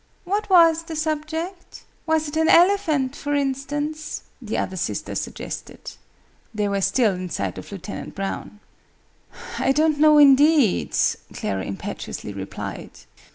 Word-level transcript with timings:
What 0.23 0.49
was 0.49 0.81
the 0.81 0.95
subject?" 0.95 1.83
"Was 2.07 2.27
it 2.27 2.35
an 2.35 2.47
elephant, 2.49 3.15
for 3.15 3.35
instance?" 3.35 4.23
the 4.41 4.57
other 4.57 4.75
sister 4.75 5.13
suggested. 5.13 5.91
They 6.55 6.67
were 6.67 6.81
still 6.81 7.13
in 7.13 7.29
sight 7.29 7.59
of 7.59 7.71
Lieutenant 7.71 8.15
Brown. 8.15 8.61
"I 9.59 9.71
don't 9.71 9.99
know, 9.99 10.17
indeed!" 10.17 10.97
Clara 11.35 11.65
impetuously 11.65 12.33
replied. 12.33 12.93